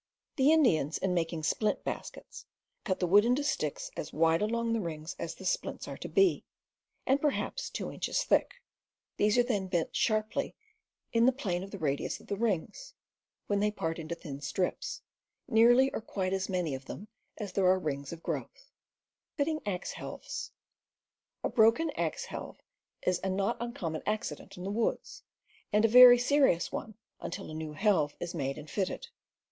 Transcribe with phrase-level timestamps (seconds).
[0.35, 2.47] The Indians, in making splint baskets,
[2.83, 6.09] cut the wood into sticks as wide along the rings as the splints are to
[6.09, 6.43] be,
[7.05, 8.63] and perhaps two inches thick.
[9.17, 10.53] These are then bent 274 CAMPING
[11.13, 12.95] AND WOODCRAFT sharply in the plane of the radius of the rings,
[13.45, 15.03] when they part into thin strips,
[15.47, 17.07] nearly or quite as many of them
[17.37, 18.71] as there are rings of growth.
[19.37, 20.19] A
[21.53, 22.57] broken axe helve
[23.03, 25.21] is a not uncommon accident in the woods,
[25.71, 28.33] and a very serious one until a new helve is„..
[28.33, 29.09] made and fitted.